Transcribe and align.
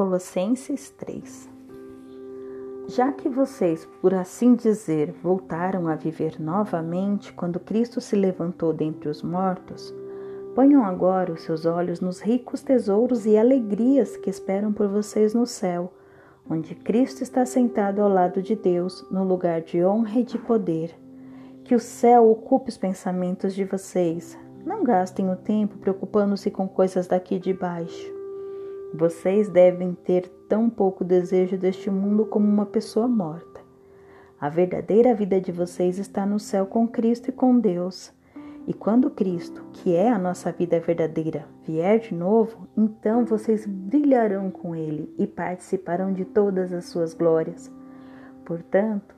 Colossenses 0.00 0.88
3 0.96 1.46
Já 2.88 3.12
que 3.12 3.28
vocês, 3.28 3.86
por 4.00 4.14
assim 4.14 4.54
dizer, 4.54 5.12
voltaram 5.22 5.86
a 5.88 5.94
viver 5.94 6.40
novamente 6.40 7.34
quando 7.34 7.60
Cristo 7.60 8.00
se 8.00 8.16
levantou 8.16 8.72
dentre 8.72 9.10
os 9.10 9.22
mortos, 9.22 9.94
ponham 10.54 10.86
agora 10.86 11.34
os 11.34 11.42
seus 11.42 11.66
olhos 11.66 12.00
nos 12.00 12.18
ricos 12.18 12.62
tesouros 12.62 13.26
e 13.26 13.36
alegrias 13.36 14.16
que 14.16 14.30
esperam 14.30 14.72
por 14.72 14.88
vocês 14.88 15.34
no 15.34 15.44
céu, 15.44 15.92
onde 16.48 16.74
Cristo 16.74 17.22
está 17.22 17.44
sentado 17.44 18.00
ao 18.00 18.08
lado 18.08 18.40
de 18.40 18.56
Deus, 18.56 19.06
no 19.10 19.22
lugar 19.22 19.60
de 19.60 19.84
honra 19.84 20.20
e 20.20 20.24
de 20.24 20.38
poder. 20.38 20.98
Que 21.62 21.74
o 21.74 21.78
céu 21.78 22.30
ocupe 22.30 22.70
os 22.70 22.78
pensamentos 22.78 23.54
de 23.54 23.64
vocês. 23.64 24.38
Não 24.64 24.82
gastem 24.82 25.28
o 25.30 25.36
tempo 25.36 25.76
preocupando-se 25.76 26.50
com 26.50 26.66
coisas 26.66 27.06
daqui 27.06 27.38
de 27.38 27.52
baixo. 27.52 28.19
Vocês 28.92 29.48
devem 29.48 29.94
ter 29.94 30.28
tão 30.48 30.68
pouco 30.68 31.04
desejo 31.04 31.56
deste 31.56 31.88
mundo 31.88 32.26
como 32.26 32.44
uma 32.44 32.66
pessoa 32.66 33.06
morta. 33.06 33.60
A 34.40 34.48
verdadeira 34.48 35.14
vida 35.14 35.40
de 35.40 35.52
vocês 35.52 35.96
está 35.96 36.26
no 36.26 36.40
céu 36.40 36.66
com 36.66 36.88
Cristo 36.88 37.28
e 37.28 37.32
com 37.32 37.56
Deus. 37.56 38.12
E 38.66 38.74
quando 38.74 39.08
Cristo, 39.08 39.64
que 39.72 39.94
é 39.94 40.10
a 40.10 40.18
nossa 40.18 40.50
vida 40.50 40.80
verdadeira, 40.80 41.46
vier 41.64 42.00
de 42.00 42.12
novo, 42.12 42.66
então 42.76 43.24
vocês 43.24 43.64
brilharão 43.64 44.50
com 44.50 44.74
Ele 44.74 45.14
e 45.16 45.24
participarão 45.24 46.12
de 46.12 46.24
todas 46.24 46.72
as 46.72 46.86
suas 46.86 47.14
glórias. 47.14 47.70
Portanto, 48.44 49.14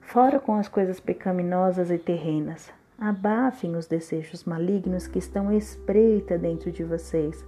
fora 0.00 0.40
com 0.40 0.54
as 0.54 0.66
coisas 0.66 0.98
pecaminosas 0.98 1.90
e 1.90 1.98
terrenas, 1.98 2.72
abafem 2.98 3.76
os 3.76 3.86
desejos 3.86 4.44
malignos 4.44 5.06
que 5.06 5.18
estão 5.18 5.52
espreita 5.52 6.38
dentro 6.38 6.72
de 6.72 6.82
vocês 6.82 7.44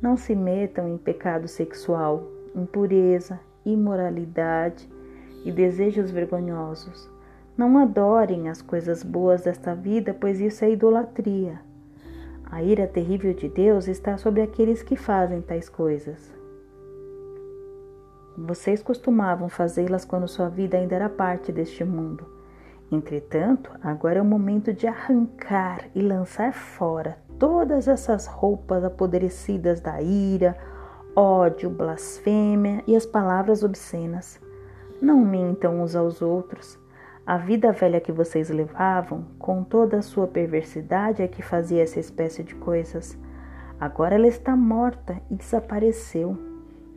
não 0.00 0.16
se 0.16 0.34
metam 0.34 0.88
em 0.88 0.98
pecado 0.98 1.48
sexual, 1.48 2.22
impureza, 2.54 3.40
imoralidade 3.64 4.88
e 5.44 5.50
desejos 5.50 6.10
vergonhosos. 6.10 7.10
Não 7.56 7.78
adorem 7.78 8.48
as 8.48 8.60
coisas 8.60 9.02
boas 9.02 9.42
desta 9.42 9.74
vida, 9.74 10.14
pois 10.14 10.40
isso 10.40 10.64
é 10.64 10.70
idolatria. 10.70 11.60
A 12.44 12.62
ira 12.62 12.86
terrível 12.86 13.32
de 13.32 13.48
Deus 13.48 13.88
está 13.88 14.18
sobre 14.18 14.42
aqueles 14.42 14.82
que 14.82 14.94
fazem 14.94 15.40
tais 15.40 15.68
coisas. 15.68 16.32
Vocês 18.36 18.82
costumavam 18.82 19.48
fazê-las 19.48 20.04
quando 20.04 20.28
sua 20.28 20.48
vida 20.48 20.76
ainda 20.76 20.94
era 20.94 21.08
parte 21.08 21.50
deste 21.50 21.82
mundo. 21.82 22.26
Entretanto, 22.92 23.70
agora 23.82 24.18
é 24.18 24.22
o 24.22 24.24
momento 24.24 24.72
de 24.72 24.86
arrancar 24.86 25.88
e 25.94 26.02
lançar 26.02 26.52
fora 26.52 27.25
todas 27.38 27.88
essas 27.88 28.26
roupas 28.26 28.84
apodrecidas 28.84 29.80
da 29.80 30.00
ira, 30.00 30.56
ódio, 31.14 31.70
blasfêmia 31.70 32.82
e 32.86 32.96
as 32.96 33.06
palavras 33.06 33.62
obscenas. 33.62 34.40
Não 35.00 35.20
mintam 35.20 35.82
uns 35.82 35.94
aos 35.94 36.22
outros. 36.22 36.78
A 37.26 37.36
vida 37.36 37.72
velha 37.72 38.00
que 38.00 38.12
vocês 38.12 38.48
levavam, 38.50 39.24
com 39.38 39.64
toda 39.64 39.98
a 39.98 40.02
sua 40.02 40.26
perversidade, 40.26 41.22
é 41.22 41.28
que 41.28 41.42
fazia 41.42 41.82
essa 41.82 41.98
espécie 41.98 42.42
de 42.42 42.54
coisas. 42.54 43.18
Agora 43.80 44.14
ela 44.14 44.28
está 44.28 44.56
morta 44.56 45.20
e 45.30 45.34
desapareceu. 45.34 46.38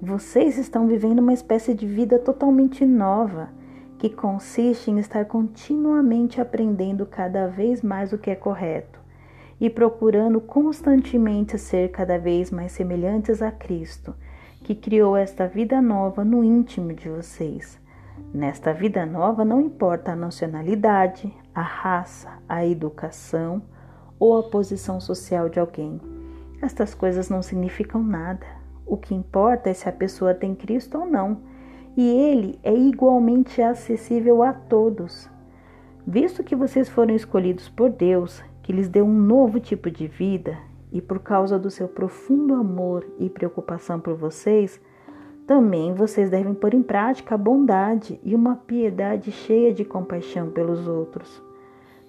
Vocês 0.01 0.57
estão 0.57 0.87
vivendo 0.87 1.19
uma 1.19 1.33
espécie 1.33 1.73
de 1.73 1.85
vida 1.85 2.19
totalmente 2.19 2.85
nova 2.85 3.49
que 3.97 4.09
consiste 4.09 4.89
em 4.89 4.99
estar 4.99 5.25
continuamente 5.25 6.39
aprendendo 6.39 7.05
cada 7.05 7.47
vez 7.47 7.81
mais 7.81 8.13
o 8.13 8.17
que 8.17 8.29
é 8.29 8.35
correto 8.35 8.98
e 9.59 9.69
procurando 9.69 10.39
constantemente 10.39 11.57
ser 11.57 11.89
cada 11.89 12.17
vez 12.17 12.49
mais 12.49 12.71
semelhantes 12.71 13.41
a 13.41 13.51
Cristo, 13.51 14.15
que 14.63 14.73
criou 14.73 15.17
esta 15.17 15.47
vida 15.47 15.81
nova 15.81 16.23
no 16.23 16.43
íntimo 16.43 16.93
de 16.93 17.09
vocês. 17.09 17.79
Nesta 18.33 18.73
vida 18.73 19.05
nova 19.05 19.43
não 19.43 19.59
importa 19.59 20.11
a 20.11 20.15
nacionalidade, 20.15 21.33
a 21.53 21.61
raça, 21.61 22.29
a 22.47 22.65
educação 22.65 23.61
ou 24.19 24.37
a 24.37 24.43
posição 24.43 24.99
social 24.99 25.49
de 25.49 25.59
alguém. 25.59 25.99
Estas 26.61 26.93
coisas 26.93 27.29
não 27.29 27.41
significam 27.41 28.03
nada. 28.03 28.45
O 28.85 28.97
que 28.97 29.15
importa 29.15 29.69
é 29.69 29.73
se 29.73 29.87
a 29.87 29.91
pessoa 29.91 30.33
tem 30.33 30.53
Cristo 30.53 30.97
ou 30.97 31.05
não 31.05 31.41
e 31.95 32.07
ele 32.07 32.59
é 32.63 32.73
igualmente 32.73 33.61
acessível 33.61 34.43
a 34.43 34.53
todos. 34.53 35.29
Visto 36.05 36.43
que 36.43 36.55
vocês 36.55 36.87
foram 36.87 37.15
escolhidos 37.15 37.67
por 37.69 37.89
Deus, 37.89 38.41
que 38.69 38.73
lhes 38.73 38.87
deu 38.87 39.03
um 39.03 39.19
novo 39.19 39.59
tipo 39.59 39.89
de 39.89 40.05
vida, 40.05 40.55
e 40.91 41.01
por 41.01 41.17
causa 41.17 41.57
do 41.57 41.71
seu 41.71 41.87
profundo 41.87 42.53
amor 42.53 43.03
e 43.17 43.27
preocupação 43.27 43.99
por 43.99 44.13
vocês, 44.13 44.79
também 45.47 45.91
vocês 45.91 46.29
devem 46.29 46.53
pôr 46.53 46.75
em 46.75 46.83
prática 46.83 47.33
a 47.33 47.37
bondade 47.39 48.19
e 48.23 48.35
uma 48.35 48.55
piedade 48.55 49.31
cheia 49.31 49.73
de 49.73 49.83
compaixão 49.83 50.51
pelos 50.51 50.87
outros. 50.87 51.41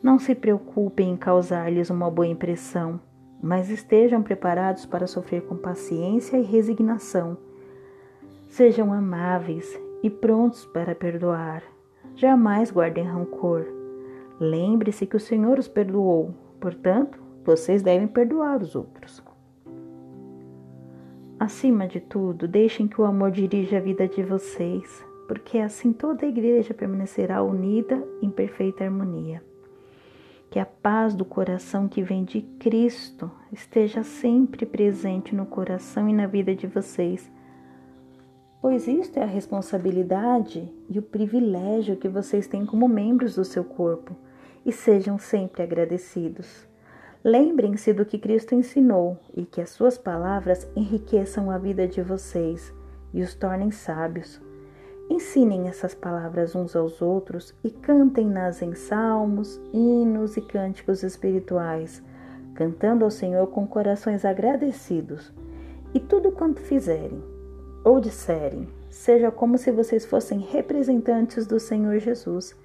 Não 0.02 0.18
se 0.18 0.34
preocupem 0.34 1.12
em 1.12 1.16
causar-lhes 1.16 1.88
uma 1.88 2.10
boa 2.10 2.26
impressão, 2.26 3.00
mas 3.42 3.70
estejam 3.70 4.22
preparados 4.22 4.84
para 4.84 5.06
sofrer 5.06 5.40
com 5.46 5.56
paciência 5.56 6.36
e 6.36 6.42
resignação 6.42 7.38
Sejam 8.50 8.92
amáveis 8.92 9.80
e 10.02 10.10
prontos 10.10 10.66
para 10.66 10.94
perdoar. 10.94 11.62
Jamais 12.14 12.70
guardem 12.70 13.04
rancor. 13.04 13.64
Lembre-se 14.38 15.06
que 15.06 15.16
o 15.16 15.20
Senhor 15.20 15.58
os 15.58 15.68
perdoou, 15.68 16.34
portanto, 16.60 17.20
vocês 17.44 17.82
devem 17.82 18.06
perdoar 18.06 18.62
os 18.62 18.76
outros. 18.76 19.22
Acima 21.38 21.88
de 21.88 22.00
tudo, 22.00 22.46
deixem 22.46 22.86
que 22.86 23.00
o 23.00 23.04
amor 23.04 23.30
dirija 23.30 23.78
a 23.78 23.80
vida 23.80 24.06
de 24.06 24.22
vocês, 24.22 25.04
porque 25.26 25.58
assim 25.58 25.92
toda 25.92 26.26
a 26.26 26.28
igreja 26.28 26.74
permanecerá 26.74 27.42
unida 27.42 28.06
em 28.20 28.30
perfeita 28.30 28.84
harmonia. 28.84 29.42
Que 30.50 30.58
a 30.58 30.66
paz 30.66 31.14
do 31.14 31.24
coração 31.24 31.88
que 31.88 32.02
vem 32.02 32.24
de 32.24 32.42
Cristo 32.58 33.30
esteja 33.50 34.02
sempre 34.02 34.66
presente 34.66 35.34
no 35.34 35.46
coração 35.46 36.08
e 36.08 36.12
na 36.12 36.26
vida 36.26 36.54
de 36.54 36.66
vocês 36.66 37.30
pois 38.60 38.86
isto 38.86 39.18
é 39.18 39.22
a 39.22 39.26
responsabilidade 39.26 40.70
e 40.88 40.98
o 40.98 41.02
privilégio 41.02 41.96
que 41.96 42.08
vocês 42.08 42.46
têm 42.46 42.66
como 42.66 42.86
membros 42.86 43.34
do 43.36 43.44
seu 43.44 43.64
corpo, 43.64 44.14
e 44.64 44.72
sejam 44.72 45.18
sempre 45.18 45.62
agradecidos. 45.62 46.68
Lembrem-se 47.22 47.92
do 47.92 48.04
que 48.04 48.18
Cristo 48.18 48.54
ensinou 48.54 49.18
e 49.36 49.44
que 49.44 49.60
as 49.60 49.70
suas 49.70 49.98
palavras 49.98 50.66
enriqueçam 50.74 51.50
a 51.50 51.58
vida 51.58 51.86
de 51.86 52.00
vocês 52.00 52.72
e 53.12 53.22
os 53.22 53.34
tornem 53.34 53.70
sábios. 53.70 54.40
Ensinem 55.10 55.68
essas 55.68 55.94
palavras 55.94 56.54
uns 56.54 56.74
aos 56.74 57.02
outros 57.02 57.54
e 57.62 57.70
cantem-nas 57.70 58.62
em 58.62 58.74
salmos, 58.74 59.60
hinos 59.72 60.36
e 60.36 60.40
cânticos 60.40 61.02
espirituais, 61.02 62.02
cantando 62.54 63.04
ao 63.04 63.10
Senhor 63.10 63.46
com 63.48 63.66
corações 63.66 64.24
agradecidos. 64.24 65.32
E 65.92 65.98
tudo 65.98 66.30
quanto 66.30 66.60
fizerem, 66.60 67.22
ou 67.84 68.00
disserem, 68.00 68.68
seja 68.88 69.30
como 69.30 69.58
se 69.58 69.72
vocês 69.72 70.06
fossem 70.06 70.38
representantes 70.38 71.46
do 71.46 71.58
Senhor 71.58 71.98
Jesus 71.98 72.56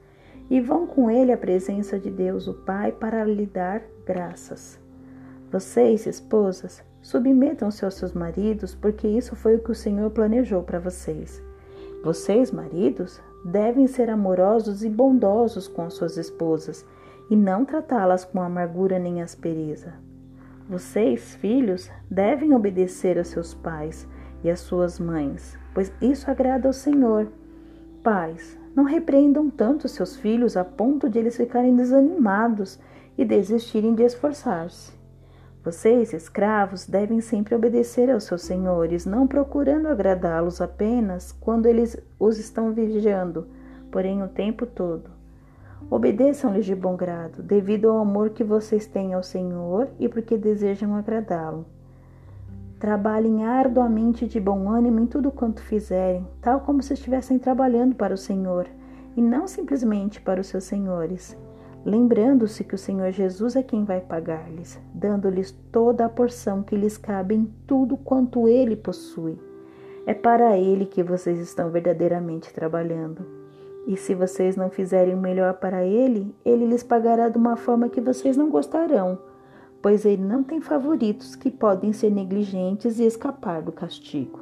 e 0.49 0.61
vão 0.61 0.85
com 0.85 1.09
ele 1.09 1.31
à 1.31 1.37
presença 1.37 1.97
de 1.97 2.09
Deus, 2.09 2.47
o 2.47 2.53
Pai, 2.53 2.91
para 2.91 3.23
lhe 3.23 3.45
dar 3.45 3.81
graças. 4.05 4.79
Vocês, 5.51 6.05
esposas, 6.05 6.83
submetam-se 7.01 7.85
aos 7.85 7.95
seus 7.95 8.13
maridos, 8.13 8.75
porque 8.75 9.07
isso 9.07 9.35
foi 9.35 9.55
o 9.55 9.63
que 9.63 9.71
o 9.71 9.75
Senhor 9.75 10.09
planejou 10.11 10.63
para 10.63 10.79
vocês. 10.79 11.41
Vocês, 12.03 12.51
maridos, 12.51 13.21
devem 13.43 13.87
ser 13.87 14.09
amorosos 14.09 14.83
e 14.83 14.89
bondosos 14.89 15.67
com 15.67 15.83
as 15.83 15.93
suas 15.93 16.17
esposas 16.17 16.85
e 17.29 17.35
não 17.35 17.65
tratá-las 17.65 18.25
com 18.25 18.41
amargura 18.41 18.99
nem 18.99 19.21
aspereza. 19.21 19.93
Vocês, 20.67 21.35
filhos, 21.35 21.91
devem 22.09 22.53
obedecer 22.53 23.19
a 23.19 23.23
seus 23.23 23.53
pais 23.53 24.07
e 24.43 24.49
as 24.49 24.59
suas 24.59 24.99
mães, 24.99 25.57
pois 25.73 25.91
isso 26.01 26.29
agrada 26.29 26.67
ao 26.67 26.73
Senhor. 26.73 27.27
Pais, 28.03 28.57
não 28.75 28.83
repreendam 28.83 29.49
tanto 29.49 29.87
seus 29.87 30.17
filhos 30.17 30.57
a 30.57 30.65
ponto 30.65 31.09
de 31.09 31.17
eles 31.17 31.37
ficarem 31.37 31.75
desanimados 31.75 32.77
e 33.17 33.23
desistirem 33.23 33.95
de 33.95 34.03
esforçar-se. 34.03 34.93
Vocês, 35.63 36.13
escravos, 36.13 36.85
devem 36.85 37.21
sempre 37.21 37.55
obedecer 37.55 38.11
aos 38.11 38.25
seus 38.25 38.43
senhores, 38.43 39.05
não 39.05 39.25
procurando 39.25 39.87
agradá-los 39.87 40.61
apenas 40.61 41.31
quando 41.31 41.65
eles 41.65 41.97
os 42.19 42.37
estão 42.37 42.71
vigiando, 42.71 43.47
porém 43.89 44.21
o 44.21 44.27
tempo 44.27 44.65
todo. 44.65 45.09
Obedeçam-lhes 45.89 46.65
de 46.65 46.75
bom 46.75 46.95
grado, 46.95 47.41
devido 47.41 47.89
ao 47.89 47.99
amor 47.99 48.31
que 48.31 48.43
vocês 48.43 48.85
têm 48.85 49.13
ao 49.13 49.23
Senhor 49.23 49.87
e 49.99 50.09
porque 50.09 50.37
desejam 50.37 50.95
agradá-lo. 50.95 51.65
Trabalhem 52.79 53.45
arduamente 53.45 54.27
de 54.27 54.37
bom 54.37 54.69
ânimo 54.69 54.99
em 54.99 55.05
tudo 55.05 55.31
quanto 55.31 55.61
fizerem, 55.61 56.27
tal 56.41 56.59
como 56.59 56.83
se 56.83 56.93
estivessem 56.93 57.39
trabalhando 57.39 57.95
para 57.95 58.13
o 58.13 58.17
Senhor, 58.17 58.67
e 59.15 59.21
não 59.21 59.47
simplesmente 59.47 60.19
para 60.19 60.41
os 60.41 60.47
seus 60.47 60.65
senhores. 60.65 61.37
Lembrando-se 61.85 62.65
que 62.65 62.75
o 62.75 62.77
Senhor 62.77 63.11
Jesus 63.11 63.55
é 63.55 63.63
quem 63.63 63.85
vai 63.85 64.01
pagar-lhes, 64.01 64.77
dando-lhes 64.93 65.51
toda 65.71 66.05
a 66.05 66.09
porção 66.09 66.63
que 66.63 66.75
lhes 66.75 66.97
cabe 66.97 67.35
em 67.35 67.45
tudo 67.65 67.95
quanto 67.95 68.47
ele 68.47 68.75
possui. 68.75 69.39
É 70.05 70.13
para 70.13 70.57
ele 70.57 70.85
que 70.85 71.01
vocês 71.01 71.39
estão 71.39 71.69
verdadeiramente 71.69 72.53
trabalhando. 72.53 73.25
E 73.87 73.95
se 73.95 74.13
vocês 74.13 74.57
não 74.57 74.69
fizerem 74.69 75.13
o 75.13 75.21
melhor 75.21 75.53
para 75.53 75.85
ele, 75.85 76.35
ele 76.43 76.65
lhes 76.65 76.83
pagará 76.83 77.29
de 77.29 77.37
uma 77.37 77.55
forma 77.55 77.87
que 77.87 78.01
vocês 78.01 78.35
não 78.35 78.49
gostarão 78.49 79.17
pois 79.85 80.03
ele 80.03 80.23
não 80.23 80.41
tem 80.41 80.59
favoritos 80.59 81.35
que 81.35 81.51
podem 81.51 81.93
ser 81.93 82.09
negligentes 82.09 82.97
e 82.97 83.03
escapar 83.03 83.61
do 83.61 83.71
castigo. 83.71 84.39